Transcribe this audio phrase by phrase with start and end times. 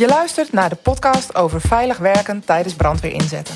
[0.00, 3.54] Je luistert naar de podcast over veilig werken tijdens brandweerinzetten.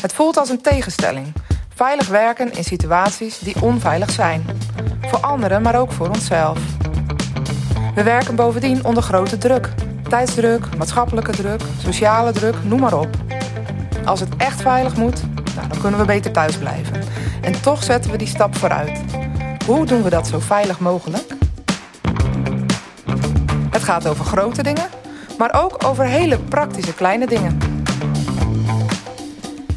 [0.00, 1.32] Het voelt als een tegenstelling.
[1.74, 4.44] Veilig werken in situaties die onveilig zijn.
[5.00, 6.58] Voor anderen, maar ook voor onszelf.
[7.94, 9.68] We werken bovendien onder grote druk.
[10.08, 13.16] Tijdsdruk, maatschappelijke druk, sociale druk, noem maar op.
[14.04, 15.22] Als het echt veilig moet,
[15.54, 17.02] nou, dan kunnen we beter thuis blijven.
[17.40, 19.00] En toch zetten we die stap vooruit.
[19.66, 21.34] Hoe doen we dat zo veilig mogelijk?
[23.70, 24.86] Het gaat over grote dingen,
[25.38, 27.58] maar ook over hele praktische kleine dingen.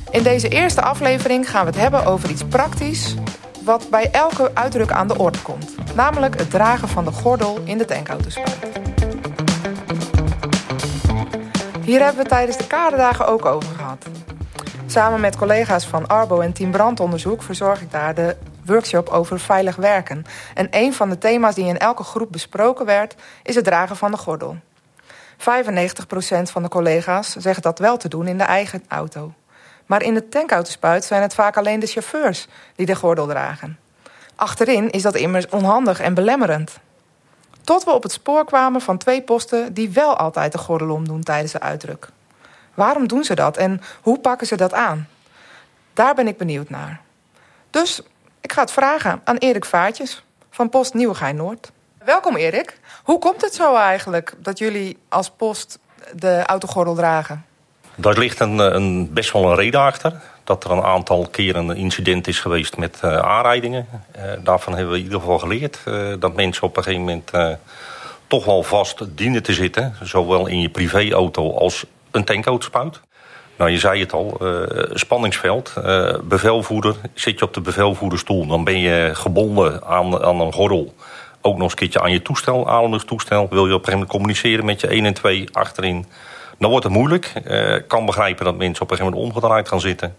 [0.10, 3.16] In deze eerste aflevering gaan we het hebben over iets praktisch
[3.64, 5.96] wat bij elke uitdruk aan de orde komt.
[5.96, 8.58] Namelijk het dragen van de gordel in de tankautospijt.
[11.82, 14.06] Hier hebben we tijdens de kaderdagen ook over gehad.
[14.86, 18.36] Samen met collega's van Arbo en Team Brandonderzoek verzorg ik daar de
[18.66, 20.26] workshop over veilig werken.
[20.54, 24.12] En een van de thema's die in elke groep besproken werd, is het dragen van
[24.12, 24.58] de gordel.
[25.38, 25.44] 95%
[26.52, 29.34] van de collega's zegt dat wel te doen in de eigen auto.
[29.86, 33.80] Maar in de tankautospuit zijn het vaak alleen de chauffeurs die de gordel dragen.
[34.36, 36.80] Achterin is dat immers onhandig en belemmerend.
[37.62, 41.24] Tot we op het spoor kwamen van twee posten die wel altijd de gordel omdoen
[41.24, 42.10] tijdens de uitdruk.
[42.74, 45.08] Waarom doen ze dat en hoe pakken ze dat aan?
[45.94, 47.02] Daar ben ik benieuwd naar.
[47.70, 48.02] Dus
[48.42, 51.72] ik ga het vragen aan Erik Vaartjes van Post Nieuwegein-Noord.
[52.06, 52.80] Welkom Erik.
[53.04, 55.80] Hoe komt het zo eigenlijk dat jullie als post
[56.14, 57.46] de autogordel dragen?
[57.96, 60.22] Daar ligt een, een, best wel een reden achter.
[60.44, 63.88] Dat er een aantal keren een incident is geweest met uh, aanrijdingen.
[64.16, 65.80] Uh, daarvan hebben we in ieder geval geleerd
[66.20, 67.32] dat mensen op een gegeven moment
[68.28, 69.96] toch wel vast dienen te zitten.
[70.02, 72.92] Zowel in je privéauto als een tankauto
[73.58, 74.38] Nou, je zei het al,
[74.94, 75.74] spanningsveld,
[76.24, 76.96] bevelvoerder.
[77.14, 80.94] Zit je op de bevelvoerderstoel, dan ben je gebonden aan, aan een gordel.
[81.46, 83.48] Ook nog eens een keertje aan je toestel, ademlugstoestel.
[83.50, 86.06] Wil je op een gegeven moment communiceren met je 1 en 2 achterin
[86.58, 87.32] dan wordt het moeilijk.
[87.36, 90.16] Ik uh, kan begrijpen dat mensen op een gegeven moment omgedraaid gaan zitten.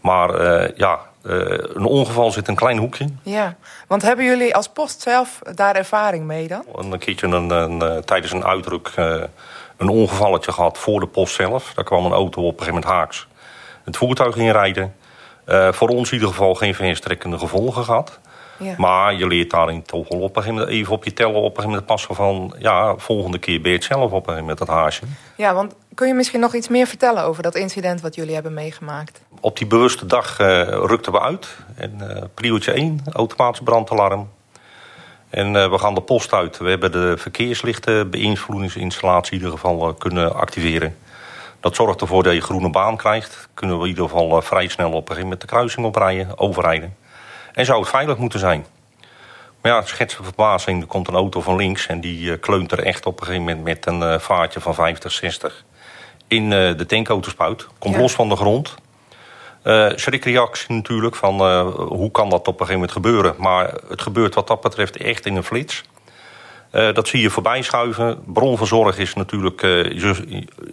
[0.00, 3.08] Maar uh, ja, uh, een ongeval zit een klein hoekje.
[3.22, 3.56] Ja,
[3.86, 6.64] want hebben jullie als post zelf daar ervaring mee dan?
[6.76, 8.92] Een keertje een, een, tijdens een uitdruk
[9.76, 11.72] een ongevalletje gehad voor de post zelf.
[11.74, 13.26] Daar kwam een auto op een gegeven moment haaks
[13.84, 14.94] het voertuig inrijden.
[15.70, 18.18] voor ons in ieder geval geen verstrekkende gevolgen gehad.
[18.58, 18.74] Ja.
[18.76, 21.42] Maar je leert daarin toch wel op een gegeven moment even op je tellen op
[21.42, 24.68] een gegeven moment passen van ja, volgende keer ben je het zelf op met dat
[24.68, 25.02] haasje.
[25.36, 28.54] Ja, want kun je misschien nog iets meer vertellen over dat incident wat jullie hebben
[28.54, 29.22] meegemaakt?
[29.40, 31.56] Op die bewuste dag uh, rukten we uit.
[31.74, 34.28] En uh, priootje 1, automatisch brandalarm.
[35.30, 36.58] En uh, we gaan de post uit.
[36.58, 40.96] We hebben de verkeerslichten beïnvloedingsinstallatie in ieder geval kunnen activeren.
[41.60, 43.48] Dat zorgt ervoor dat je groene baan krijgt.
[43.54, 46.96] Kunnen we in ieder geval vrij snel op een gegeven moment de kruising oprijden, overrijden.
[47.54, 48.66] En zou het veilig moeten zijn.
[49.60, 51.86] Maar ja, schets verbazing, er komt een auto van links...
[51.86, 54.74] en die uh, kleunt er echt op een gegeven moment met een uh, vaartje van
[54.74, 55.64] 50, 60...
[56.28, 57.30] in uh, de tankauto
[57.78, 58.00] Komt ja.
[58.00, 58.74] los van de grond.
[59.94, 61.40] schrikreactie natuurlijk, van
[61.72, 63.34] hoe kan dat op een gegeven moment gebeuren.
[63.38, 65.82] Maar het gebeurt wat dat betreft echt in een flits.
[66.70, 68.22] dat zie je voorbij schuiven.
[68.26, 69.66] Bron van zorg is natuurlijk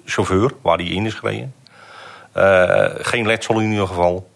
[0.05, 1.53] chauffeur, waar die in is gereden.
[3.03, 4.30] geen letsel in ieder geval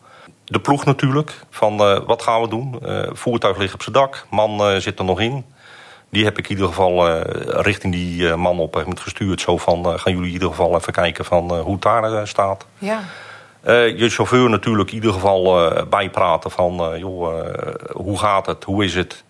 [0.46, 1.40] de ploeg natuurlijk.
[1.50, 2.80] Van uh, wat gaan we doen?
[2.86, 4.26] Uh, voertuig ligt op zijn dak.
[4.30, 5.46] Man uh, zit er nog in.
[6.10, 7.20] Die heb ik in ieder geval
[7.62, 9.42] richting die man op met gestuurd.
[9.42, 12.66] Zo van, gaan jullie in ieder geval even kijken van hoe het daar staat.
[12.78, 13.00] Ja.
[13.96, 16.94] je chauffeur natuurlijk in ieder geval bijpraten van...
[16.98, 17.46] joh,
[17.92, 18.64] hoe gaat het?
[18.64, 19.24] Hoe is het?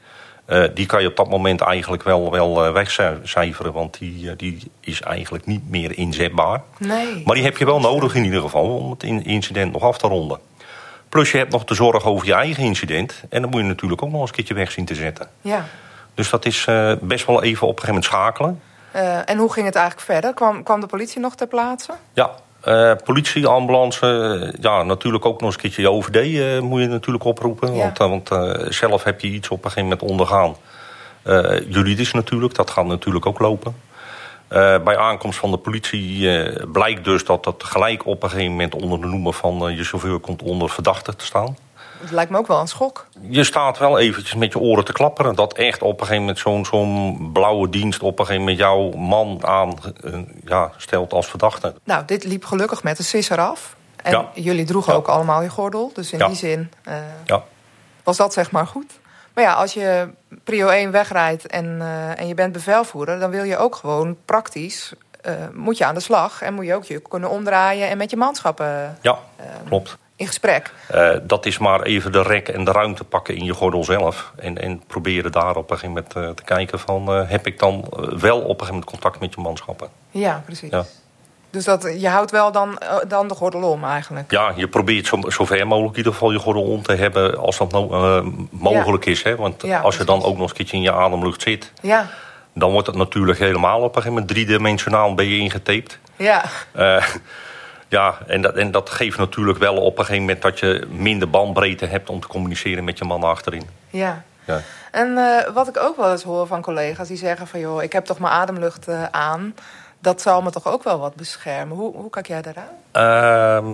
[0.73, 3.73] die kan je op dat moment eigenlijk wel, wel wegcijferen.
[3.73, 6.61] Want die, die is eigenlijk niet meer inzetbaar.
[6.77, 7.23] Nee.
[7.25, 10.07] Maar die heb je wel nodig in ieder geval om het incident nog af te
[10.07, 10.39] ronden.
[11.15, 13.23] Plus je hebt nog de zorg over je eigen incident.
[13.29, 15.27] En dan moet je natuurlijk ook nog eens een keertje weg zien te zetten.
[15.41, 15.65] Ja.
[16.13, 18.61] Dus dat is uh, best wel even op een gegeven moment schakelen.
[18.95, 20.33] Uh, en hoe ging het eigenlijk verder?
[20.33, 21.91] Kwam, kwam de politie nog ter plaatse?
[22.13, 22.31] Ja,
[22.65, 27.25] uh, politie, ambulance, ja, natuurlijk ook nog eens een keertje je OVD moet je natuurlijk
[27.25, 27.75] oproepen.
[27.75, 27.91] Ja.
[27.97, 30.55] Want, want zelf heb je iets op een gegeven moment ondergaan.
[31.69, 33.75] juridisch natuurlijk, dat gaat natuurlijk ook lopen.
[34.49, 38.51] Uh, bij aankomst van de politie uh, blijkt dus dat dat gelijk op een gegeven
[38.51, 41.57] moment onder de noemer van uh, je chauffeur komt onder verdachte te staan.
[41.99, 43.07] Het lijkt me ook wel een schok.
[43.29, 45.35] Je staat wel eventjes met je oren te klapperen.
[45.35, 48.91] Dat echt op een gegeven moment zo'n zo'n blauwe dienst op een gegeven moment jouw
[48.91, 49.73] man aan
[50.45, 51.73] ja, stelt als verdachte.
[51.83, 53.75] Nou, dit liep gelukkig met de sisser af.
[53.95, 54.29] En ja.
[54.33, 54.97] jullie droegen ja.
[54.97, 55.91] ook allemaal je gordel.
[55.93, 56.69] Dus in die zin
[58.03, 58.99] was dat zeg maar goed.
[59.35, 60.07] Maar ja, als je
[60.43, 63.19] prio 1 wegrijdt en, uh, en je bent bevelvoerder...
[63.19, 64.93] dan wil je ook gewoon praktisch...
[65.27, 67.89] Uh, moet je aan de slag en moet je ook je kunnen omdraaien...
[67.89, 69.19] en met je manschappen ja,
[69.67, 69.97] klopt.
[70.15, 70.73] in gesprek.
[71.23, 74.33] Dat is maar even de rek en de ruimte pakken in je gordel zelf.
[74.35, 77.07] En, en proberen daar op een gegeven moment te kijken van...
[77.07, 77.85] Heb ik dan
[78.19, 79.89] wel op een gegeven moment contact met je manschappen?
[80.11, 80.69] Ja, precies.
[80.69, 80.85] Ja.
[81.55, 84.31] Dus dat, je houdt wel dan, dan de gordel om eigenlijk?
[84.31, 87.37] Ja, je probeert zo, ver mogelijk in ieder geval je gordel om te hebben...
[87.37, 87.87] als dat no
[88.49, 89.23] mogelijk is.
[89.23, 89.35] Hè?
[89.35, 91.71] Want ja, als je dan ook nog eens een keertje in je ademlucht zit...
[91.81, 92.07] Ja.
[92.53, 95.99] dan wordt het natuurlijk helemaal op een gegeven moment driedimensionaal ben je ingetaped.
[96.15, 96.43] Ja.
[97.87, 101.29] Ja, en dat, en dat geeft natuurlijk wel op een gegeven moment dat je minder
[101.29, 103.69] bandbreedte hebt om te communiceren met je man achterin.
[103.89, 104.23] Ja.
[104.45, 104.61] ja.
[104.91, 107.93] En uh, wat ik ook wel eens hoor van collega's die zeggen van joh, ik
[107.93, 109.53] heb toch mijn ademlucht aan.
[110.05, 111.77] Dat zal me toch ook wel wat beschermen.
[111.77, 113.65] Hoe, hoe kijk jij daaraan?
[113.65, 113.71] Uh,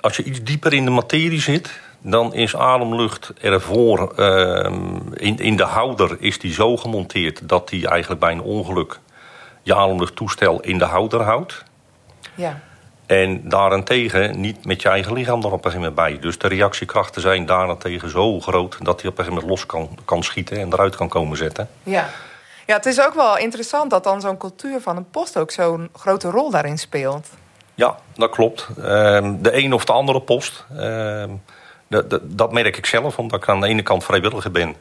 [0.00, 4.12] als je iets dieper in de materie zit, dan is ademlucht ervoor.
[4.16, 9.00] Ehm, in, in de houder is die zo gemonteerd dat die eigenlijk bij een ongeluk
[9.62, 11.64] je ademluchttoestel in de houder houdt.
[12.34, 12.60] Ja.
[13.06, 16.18] En daarentegen niet met je eigen lichaam er op een gegeven moment bij.
[16.18, 18.76] Dus de reactiekrachten zijn daarentegen zo groot...
[18.82, 21.68] dat hij op een gegeven moment los kan, kan schieten en eruit kan komen zetten.
[21.82, 22.08] Ja.
[22.70, 25.38] Ja, het is ook wel interessant dat dan zo'n cultuur van een post...
[25.38, 27.28] ook zo'n grote rol daarin speelt.
[27.74, 28.68] Ja, dat klopt.
[28.78, 30.64] Ehm, de een of de andere post.
[30.76, 31.30] Ehm,
[32.22, 34.74] dat merk ik zelf, omdat ik aan de ene kant vrijwilliger ben...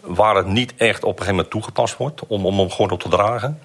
[0.00, 3.00] waar het niet echt op een gegeven moment toegepast wordt om, om hem gewoon op
[3.00, 3.60] te dragen...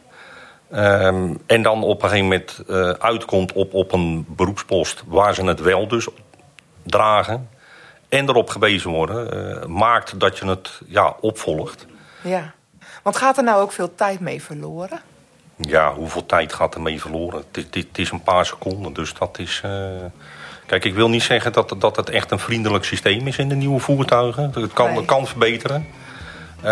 [0.75, 5.43] Um, en dan op een gegeven moment uh, uitkomt op, op een beroepspost waar ze
[5.45, 6.07] het wel dus
[6.83, 7.49] dragen.
[8.09, 11.85] En erop gewezen worden, uh, maakt dat je het ja, opvolgt.
[12.21, 12.53] Ja,
[13.03, 14.99] want gaat er nou ook veel tijd mee verloren?
[15.55, 17.43] Ja, hoeveel tijd gaat er mee verloren?
[17.51, 19.61] Het, is een paar seconden, dus dat is...
[19.65, 19.71] Uh...
[20.65, 23.55] Kijk, ik wil niet zeggen dat, dat het echt een vriendelijk systeem is in de
[23.55, 24.51] nieuwe voertuigen.
[24.53, 24.95] Het kan, nee.
[24.97, 25.85] het kan verbeteren.
[26.63, 26.69] Uh,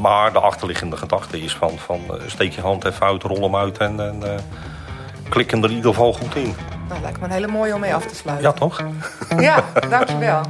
[0.00, 3.56] maar de achterliggende gedachte is van, van uh, steek je hand even uit, rol hem
[3.56, 4.30] uit en, en uh,
[5.28, 6.54] klik hem er in ieder geval goed in.
[6.88, 8.46] Dat lijkt me een hele mooie om mee af te sluiten.
[8.46, 8.82] Ja, toch?
[9.38, 10.40] Ja, dankjewel.